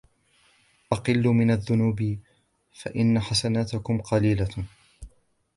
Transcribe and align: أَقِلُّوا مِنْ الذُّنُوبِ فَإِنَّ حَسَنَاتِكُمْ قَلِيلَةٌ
أَقِلُّوا 0.91 1.33
مِنْ 1.33 1.51
الذُّنُوبِ 1.51 2.19
فَإِنَّ 2.73 3.19
حَسَنَاتِكُمْ 3.19 4.01
قَلِيلَةٌ 4.01 4.63